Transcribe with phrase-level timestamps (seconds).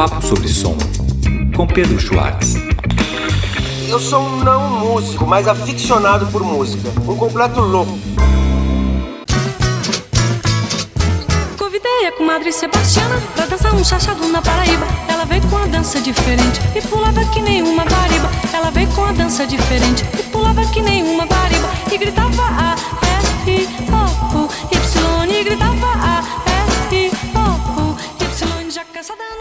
[0.00, 0.78] Papo sobre Som,
[1.54, 2.54] com Pedro Schwartz.
[3.86, 6.88] Eu sou um não músico, mas aficionado por música.
[7.06, 7.92] Um completo louco.
[11.58, 14.86] Convidei a comadre Sebastiana pra dançar um chachado na Paraíba.
[15.06, 18.30] Ela veio com a dança diferente e pulava que nem uma bariba.
[18.54, 21.68] Ela veio com a dança diferente e pulava que nem uma bariba.
[21.92, 22.74] E gritava A,
[23.46, 25.30] I, O, U, Y.
[25.30, 25.59] E gritava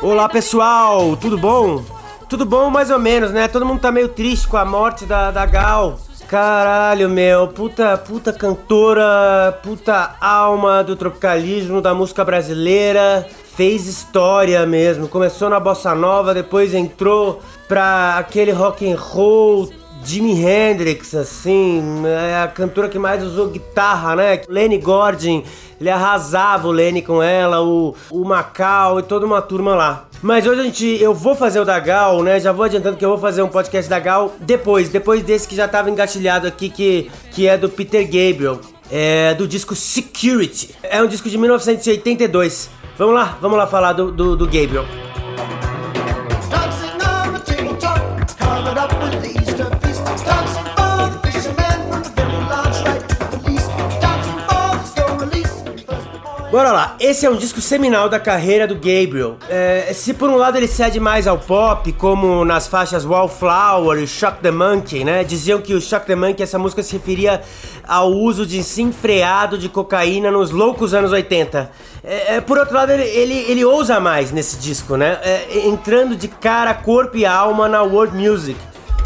[0.09, 1.83] Olá pessoal, tudo bom?
[2.27, 3.47] Tudo bom mais ou menos, né?
[3.47, 5.99] Todo mundo tá meio triste com a morte da, da Gal.
[6.27, 13.23] Caralho, meu, puta, puta cantora, puta alma do tropicalismo, da música brasileira.
[13.55, 15.07] Fez história mesmo.
[15.07, 19.69] Começou na bossa nova, depois entrou pra aquele rock and roll
[20.03, 24.41] Jimi Hendrix, assim, é a cantora que mais usou guitarra, né?
[24.47, 25.43] Lenny Gordon,
[25.79, 30.07] ele arrasava o Lenny com ela, o, o Macau e toda uma turma lá.
[30.21, 32.39] Mas hoje a gente, eu vou fazer o da Gal, né?
[32.39, 35.55] Já vou adiantando que eu vou fazer um podcast da Gal depois, depois desse que
[35.55, 38.59] já tava engatilhado aqui, que, que é do Peter Gabriel,
[38.91, 40.75] é do disco Security.
[40.83, 42.69] É um disco de 1982.
[42.97, 44.85] Vamos lá, vamos lá falar do, do, do Gabriel.
[56.51, 59.37] Bora lá, esse é um disco seminal da carreira do Gabriel.
[59.47, 64.07] É, se por um lado ele cede mais ao pop, como nas faixas Wallflower e
[64.07, 65.23] Shock the Monkey, né?
[65.23, 67.43] Diziam que o Shock the Monkey, essa música se referia
[67.87, 71.69] ao uso de desenfreado de cocaína nos loucos anos 80.
[72.03, 75.19] É, é, por outro lado, ele, ele, ele ousa mais nesse disco, né?
[75.21, 78.59] É, entrando de cara, corpo e alma na world music.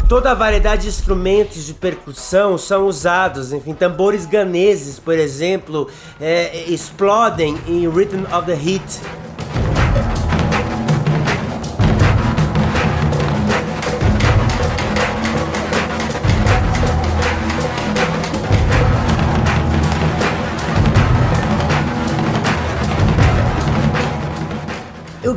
[0.08, 5.88] Toda a variedade de instrumentos de percussão são usados, enfim, tambores ganeses, por exemplo,
[6.20, 9.00] é, explodem em Rhythm of the Heat.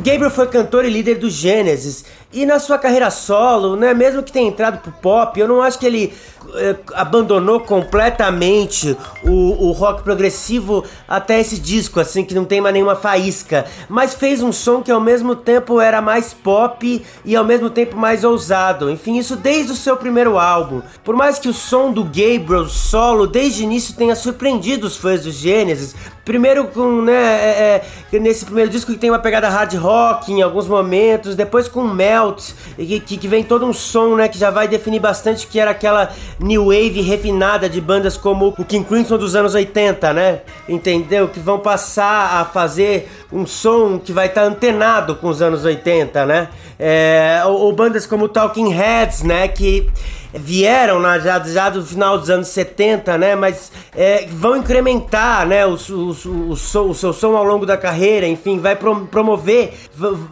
[0.08, 2.02] Gabriel foi cantor e líder do Genesis.
[2.32, 5.78] E na sua carreira solo, né, mesmo que tenha entrado pro pop, eu não acho
[5.78, 6.14] que ele
[6.54, 12.72] eh, abandonou completamente o, o rock progressivo até esse disco, assim, que não tem mais
[12.72, 13.66] nenhuma faísca.
[13.88, 17.96] Mas fez um som que ao mesmo tempo era mais pop e ao mesmo tempo
[17.96, 18.90] mais ousado.
[18.90, 20.80] Enfim, isso desde o seu primeiro álbum.
[21.04, 25.22] Por mais que o som do Gabriel solo desde o início tenha surpreendido os fãs
[25.22, 25.94] do Genesis,
[26.28, 30.42] Primeiro com, né, é, é, nesse primeiro disco que tem uma pegada hard rock em
[30.42, 34.68] alguns momentos, depois com Melt, que, que, vem todo um som, né, que já vai
[34.68, 39.34] definir bastante que era aquela new wave refinada de bandas como o King Crimson dos
[39.34, 40.40] anos 80, né?
[40.68, 41.28] Entendeu?
[41.28, 46.26] Que vão passar a fazer um som que vai estar antenado com os anos 80,
[46.26, 46.48] né?
[46.78, 49.90] É, ou, ou bandas como Talking Heads, né, que
[50.34, 53.34] vieram na, já, já do final dos anos 70, né?
[53.34, 55.66] Mas é, vão incrementar, né?
[55.66, 56.56] O, o, o, o,
[56.94, 59.74] seu som ao longo da carreira, enfim, vai pro, promover.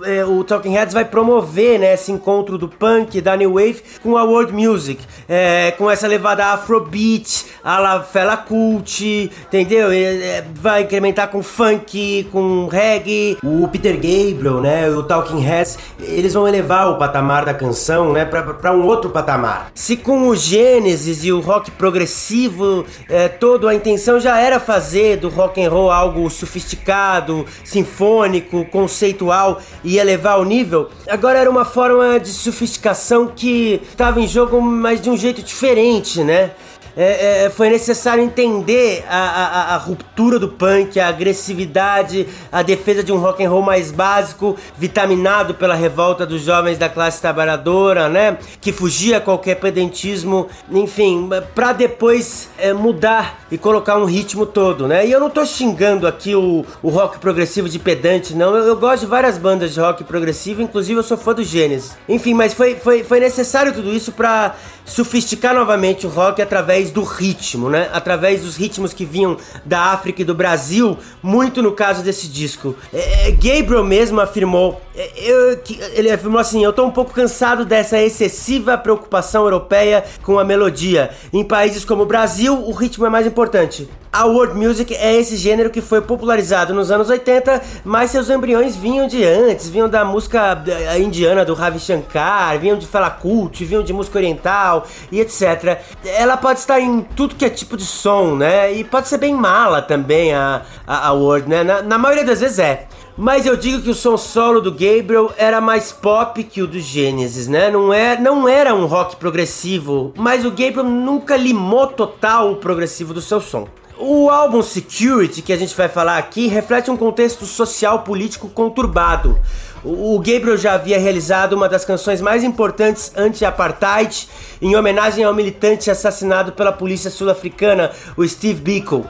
[0.05, 1.95] é, o Talking Heads vai promover, né?
[1.95, 6.47] Esse encontro do punk, da new wave com a world music, é, com essa levada
[6.47, 9.91] afrobeat, a la Fela Cult, entendeu?
[9.91, 13.39] É, vai incrementar com funk, com reggae.
[13.43, 14.89] O Peter Gabriel, né?
[14.91, 18.25] O Talking Heads, eles vão elevar o patamar da canção, né?
[18.25, 19.71] Pra um outro patamar.
[19.87, 25.17] Se com o Gênesis e o rock progressivo, é, todo a intenção já era fazer
[25.17, 31.65] do rock and roll algo sofisticado, sinfônico, conceitual e elevar o nível, agora era uma
[31.65, 36.51] forma de sofisticação que estava em jogo, mas de um jeito diferente, né?
[36.97, 43.03] É, é, foi necessário entender a, a- a ruptura do punk, a agressividade, a defesa
[43.05, 48.09] de um rock and roll mais básico, vitaminado pela revolta dos jovens da classe trabalhadora,
[48.09, 48.39] né?
[48.61, 54.87] Que fugia a qualquer pedantismo, enfim, pra depois é, mudar e colocar um ritmo todo,
[54.89, 55.07] né?
[55.07, 58.55] E eu não tô xingando aqui o, o rock progressivo de pedante, não.
[58.57, 61.97] Eu, eu gosto de várias bandas de rock progressivo, inclusive eu sou fã do Gênesis.
[62.09, 64.55] Enfim, mas foi, foi, foi necessário tudo isso pra
[64.85, 67.89] sofisticar novamente o rock através do ritmo, né?
[67.93, 72.75] Através dos ritmos que vinham da África e do Brasil, muito no caso desse disco.
[72.93, 75.61] É, é, Gabriel mesmo afirmou, é, eu-
[75.95, 81.11] ele afirmou assim: eu tô um pouco cansado dessa excessiva preocupação europeia com a melodia.
[81.33, 83.89] Em países como o Brasil, o ritmo é mais importante.
[84.17, 88.75] A world music é esse gênero que foi popularizado nos anos 80, mas seus embriões
[88.75, 93.67] vinham de antes, vinham da música eh, indiana do Ravi Shankar, vinham de Fela Kuti,
[93.67, 95.83] vinham de música oriental e etc.
[96.03, 98.73] Ela pode estar em tudo que é tipo de som, né?
[98.73, 101.63] E pode ser bem mala também a, a, a world, né?
[101.63, 102.87] Na, na maioria das vezes é.
[103.19, 106.81] Mas eu digo que o som solo do Gabriel era mais pop que o do
[106.81, 107.71] Genesis, né?
[107.71, 113.13] Não, é, não era um rock progressivo, mas o Gabriel nunca limou total o progressivo
[113.13, 113.69] do seu som.
[113.99, 119.41] O álbum Security, que a gente vai falar aqui, reflete um contexto social político conturbado.
[119.83, 124.29] O Gabriel já havia realizado uma das canções mais importantes anti-apartheid
[124.61, 129.07] em homenagem ao militante assassinado pela polícia sul-africana, o Steve Biko,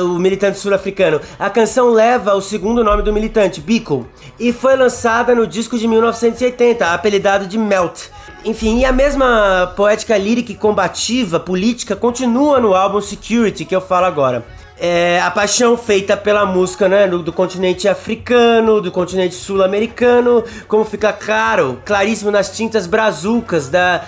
[0.00, 1.20] o militante sul-africano.
[1.36, 4.06] A canção leva o segundo nome do militante, Biko,
[4.38, 8.10] e foi lançada no disco de 1980, apelidado de Melt.
[8.44, 13.80] Enfim, e a mesma poética lírica e combativa política continua no álbum Security que eu
[13.80, 14.44] falo agora
[14.80, 20.86] é, a paixão feita pela música né, do, do continente africano, do continente sul-americano, como
[20.86, 24.02] fica claro, claríssimo nas tintas brazucas da,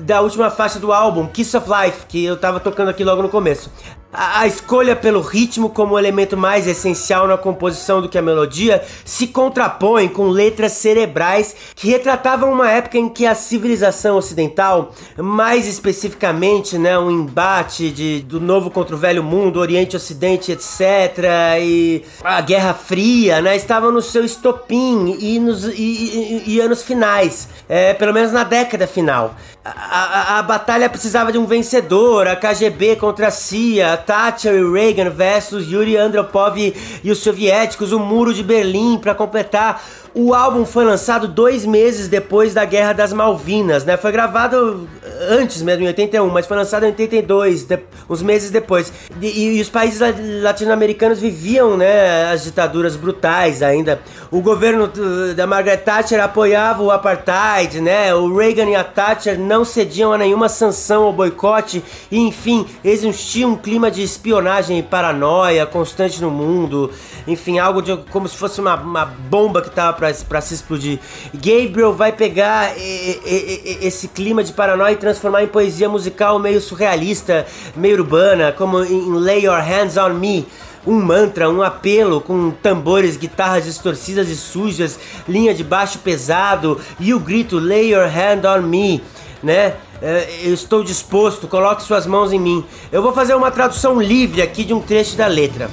[0.00, 3.30] da última faixa do álbum, Kiss of Life, que eu tava tocando aqui logo no
[3.30, 3.72] começo.
[4.10, 9.26] A, escolha pelo ritmo como elemento mais essencial na composição do que a melodia se
[9.26, 16.78] contrapõe com letras cerebrais que retratavam uma época em que a civilização ocidental, mais especificamente,
[16.78, 22.40] né, um embate de, do novo contra o velho mundo, Oriente Ocidente, etc, e a
[22.40, 27.92] Guerra Fria, né, estavam no seu estopim e nos e, e, e anos finais, é,
[27.92, 29.34] pelo menos na década final.
[29.62, 34.72] A, a, a batalha precisava de um vencedor, a KGB contra a CIA, Thatcher e
[34.72, 39.82] Reagan versus Yuri Andropov e os soviéticos, o Muro de Berlim para completar
[40.14, 43.96] o álbum foi lançado dois meses depois da Guerra das Malvinas, né?
[43.96, 44.88] Foi gravado
[45.30, 47.78] antes mesmo, em 81, mas foi lançado em 82, de,
[48.08, 48.92] uns meses depois.
[49.20, 50.00] E, e os países
[50.42, 54.00] latino-americanos viviam, né, as ditaduras brutais ainda.
[54.30, 54.90] O governo
[55.34, 58.14] da Margaret Thatcher apoiava o apartheid, né?
[58.14, 61.82] O Reagan e a Thatcher não cediam a nenhuma sanção ou boicote.
[62.10, 66.90] E, enfim, existia um clima de espionagem e paranoia constante no mundo.
[67.26, 70.98] Enfim, algo de, como se fosse uma, uma bomba que estava para se explodir.
[71.32, 76.38] Gabriel vai pegar e, e, e, esse clima de paranoia e transformar em poesia musical
[76.38, 80.46] meio surrealista, meio urbana, como em Lay Your Hands on Me
[80.86, 87.12] um mantra, um apelo com tambores, guitarras distorcidas e sujas, linha de baixo pesado e
[87.12, 89.02] o grito Lay your hand on me,
[89.42, 89.74] né?
[90.00, 92.64] É, eu estou disposto, coloque suas mãos em mim.
[92.90, 95.68] Eu vou fazer uma tradução livre aqui de um trecho da letra.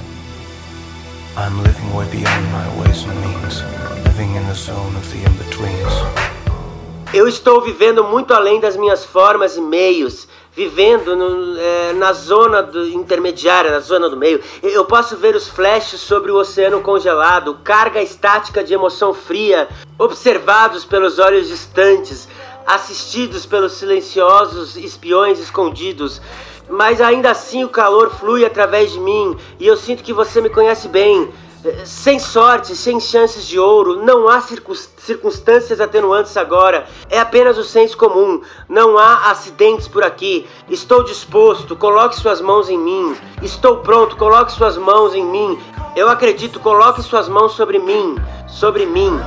[1.36, 3.62] I'm living way beyond my ways and means
[4.04, 6.15] living in the zone of the in-betweens.
[7.16, 12.62] Eu estou vivendo muito além das minhas formas e meios, vivendo no, é, na zona
[12.62, 14.38] do, intermediária, na zona do meio.
[14.62, 19.66] Eu posso ver os flashes sobre o oceano congelado, carga estática de emoção fria,
[19.98, 22.28] observados pelos olhos distantes,
[22.66, 26.20] assistidos pelos silenciosos espiões escondidos.
[26.68, 30.50] Mas ainda assim o calor flui através de mim e eu sinto que você me
[30.50, 31.32] conhece bem
[31.84, 37.96] sem sorte, sem chances de ouro, não há circunstâncias atenuantes agora, é apenas o senso
[37.96, 40.46] comum, não há acidentes por aqui.
[40.68, 43.16] Estou disposto, coloque suas mãos em mim.
[43.42, 45.58] Estou pronto, coloque suas mãos em mim.
[45.94, 48.16] Eu acredito, coloque suas mãos sobre mim,
[48.48, 49.18] sobre mim.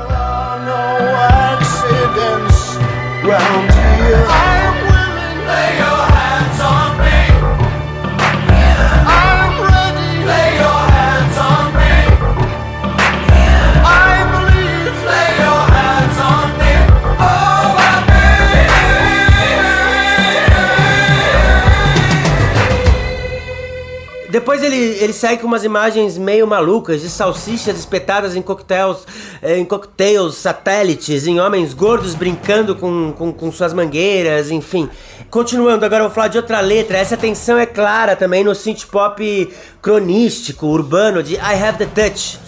[24.49, 28.97] Depois ele, ele segue com umas imagens meio malucas de salsichas espetadas em coquetéis,
[29.43, 34.89] eh, em coquetéis satélites, em homens gordos brincando com, com, com, suas mangueiras, enfim.
[35.29, 36.97] Continuando, agora eu vou falar de outra letra.
[36.97, 39.53] Essa tensão é clara também no synth pop
[39.83, 42.39] cronístico, urbano de I Have the Touch.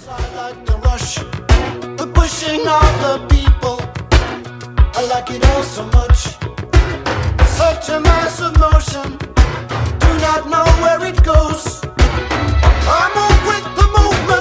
[7.46, 9.18] Such a massive motion
[10.22, 11.91] not know where it goes.
[12.94, 14.41] I move with the movement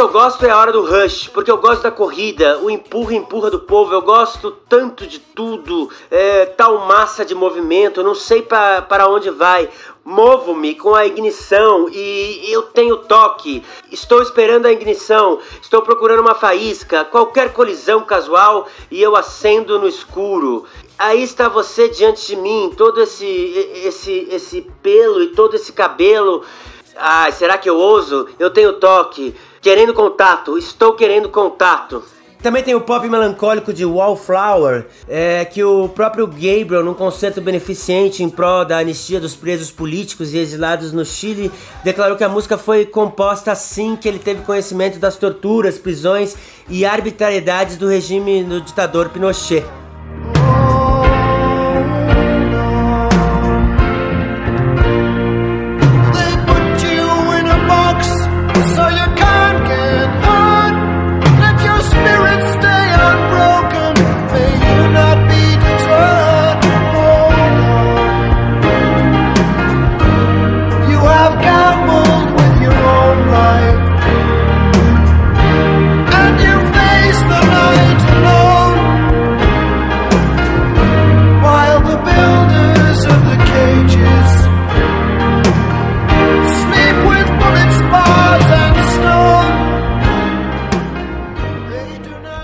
[0.00, 3.12] que eu gosto é a hora do rush, porque eu gosto da corrida, o empurra
[3.12, 8.14] empurra do povo, eu gosto tanto de tudo, é, tal massa de movimento, eu não
[8.14, 9.68] sei para onde vai.
[10.02, 13.62] Movo-me com a ignição e eu tenho toque.
[13.92, 15.38] Estou esperando a ignição.
[15.60, 17.04] Estou procurando uma faísca.
[17.04, 20.64] Qualquer colisão casual e eu acendo no escuro.
[20.98, 23.26] Aí está você diante de mim, todo esse
[23.84, 26.42] esse esse pelo e todo esse cabelo.
[26.96, 28.26] Ai, será que eu ouso?
[28.38, 29.34] Eu tenho toque.
[29.60, 30.56] Querendo contato.
[30.56, 32.02] Estou querendo contato.
[32.42, 38.22] Também tem o pop melancólico de Wallflower, é, que o próprio Gabriel, num concerto beneficente
[38.22, 41.52] em prol da anistia dos presos políticos e exilados no Chile,
[41.84, 46.34] declarou que a música foi composta assim que ele teve conhecimento das torturas, prisões
[46.66, 49.62] e arbitrariedades do regime do ditador Pinochet.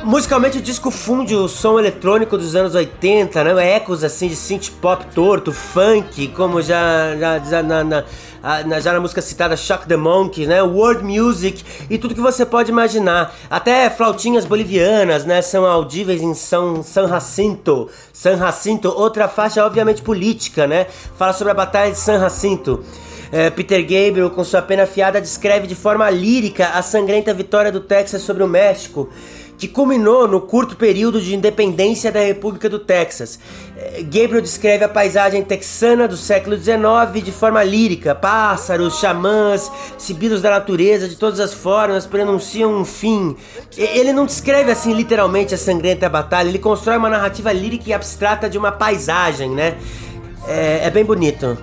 [0.07, 3.71] Musicalmente o disco funde o som eletrônico dos anos 80, né?
[3.75, 8.05] Ecos assim de synth pop torto, funk, como já, já, já na, na-
[8.79, 10.63] já na música citada Shock the Monkey, né?
[10.63, 13.35] World music e tudo que você pode imaginar.
[13.51, 15.43] Até flautinhas bolivianas, né?
[15.43, 17.91] São audíveis em São San Jacinto.
[18.13, 20.87] San Jacinto, outra faixa obviamente política, né?
[21.19, 22.85] Fala sobre a Batalha de San Jacinto.
[23.33, 27.81] É, Peter Gabriel, com sua pena afiada, descreve de forma lírica a sangrenta vitória do
[27.81, 29.11] Texas sobre o México,
[29.59, 33.39] que culminou no curto período de independência da República do Texas.
[33.77, 40.43] É, Gabriel descreve a paisagem texana do século XIX de forma lírica: pássaros, xamãs, sibilos
[40.43, 43.37] da natureza de todas as formas pronunciam um fim.
[43.77, 48.49] Ele não descreve assim literalmente a sangrenta batalha, ele constrói uma narrativa lírica e abstrata
[48.49, 49.77] de uma paisagem, né?
[50.49, 51.57] É, é bem bonito.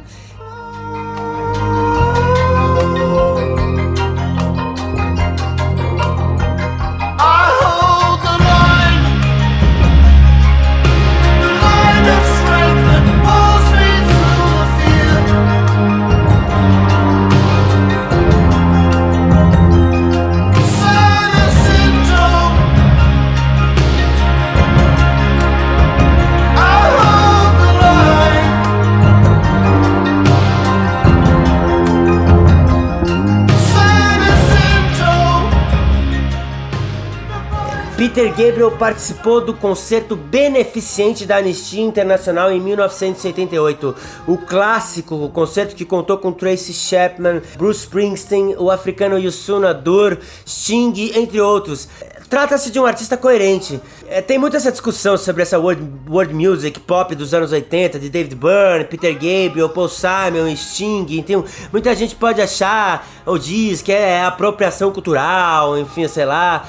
[38.04, 43.96] Peter Gabriel participou do concerto beneficente da Anistia Internacional em 1978.
[44.28, 50.18] O clássico, o concerto que contou com Tracy Chapman, Bruce Springsteen, o africano Youssou N'Dour,
[50.46, 51.88] Sting, entre outros.
[52.34, 53.80] Trata-se de um artista coerente.
[54.08, 58.10] É, tem muita essa discussão sobre essa world, world music pop dos anos 80, de
[58.10, 61.06] David Byrne, Peter Gabriel, Paul Simon, Sting.
[61.12, 66.68] Então, muita gente pode achar ou diz que é apropriação cultural, enfim, sei lá.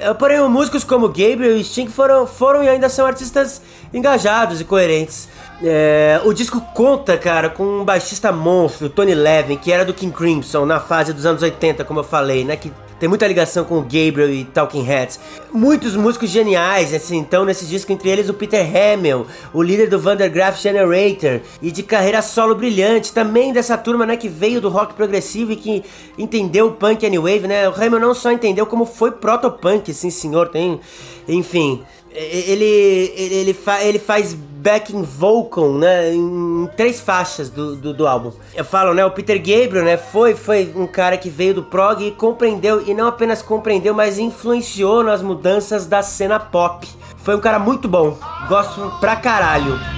[0.00, 3.62] É, porém, músicos como Gabriel e Sting foram, foram e ainda são artistas
[3.94, 5.28] engajados e coerentes.
[5.62, 10.12] É, o disco conta, cara, com um baixista monstro, Tony Levin, que era do King
[10.12, 12.56] Crimson na fase dos anos 80, como eu falei, né?
[12.56, 15.20] Que tem muita ligação com o Gabriel e Talking Heads.
[15.52, 19.98] Muitos músicos geniais, assim, então nesse disco, entre eles o Peter Hamill, o líder do
[19.98, 24.94] Vandergraaf Generator, e de carreira solo brilhante, também dessa turma, né, que veio do rock
[24.94, 25.84] progressivo e que
[26.16, 27.68] entendeu o punk and wave, né?
[27.68, 30.80] O Hamill não só entendeu como foi protopunk, sim senhor, tem,
[31.28, 31.82] enfim,
[32.16, 38.06] ele, ele, ele, fa, ele faz backing vocal, né, em três faixas do, do, do,
[38.06, 38.32] álbum.
[38.54, 42.04] Eu falo, né, o Peter Gabriel, né, foi, foi um cara que veio do prog
[42.04, 46.88] e compreendeu, e não apenas compreendeu, mas influenciou nas mudanças da cena pop.
[47.18, 48.16] Foi um cara muito bom,
[48.48, 49.95] gosto pra caralho.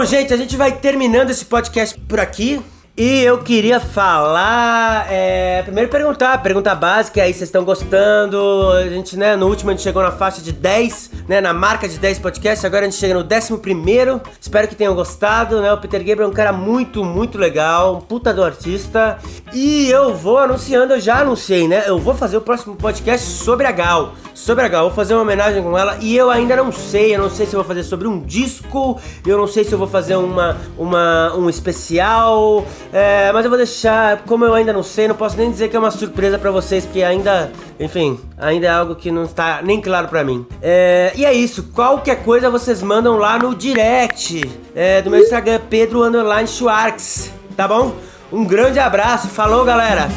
[0.00, 2.58] Bom, gente, a gente vai terminando esse podcast por aqui.
[2.96, 8.72] E eu queria falar, é, primeiro perguntar, pergunta básica aí, vocês estão gostando?
[8.72, 11.86] A gente, né, no último a gente chegou na faixa de 10, né, na marca
[11.86, 14.22] de 10 podcasts, agora a gente chega no 11 primeiro.
[14.40, 15.70] Espero que tenham gostado, né?
[15.70, 19.18] O Peter Gabriel é um cara muito, muito legal, um puta do artista.
[19.52, 21.84] E eu vou anunciando, eu já anunciei, né?
[21.86, 24.14] Eu vou fazer o próximo podcast sobre a Gal.
[24.40, 27.20] Sobre a Gal, vou fazer uma homenagem com ela e eu ainda não sei, eu
[27.20, 30.56] não sei se vou fazer sobre um disco, eu não sei se vou fazer uma,
[30.78, 35.36] uma um especial, é, mas eu vou deixar, como eu ainda não sei, não posso
[35.36, 39.10] nem dizer que é uma surpresa pra vocês, porque ainda Enfim, ainda é algo que
[39.10, 40.46] não está nem claro para mim.
[40.62, 41.64] É, e é isso.
[41.74, 44.42] Qualquer coisa vocês mandam lá no direct
[44.74, 46.00] é, do meu Instagram, Pedro
[46.46, 47.30] Schwartz.
[47.56, 47.94] Tá bom?
[48.32, 49.28] Um grande abraço.
[49.28, 50.08] Falou, galera.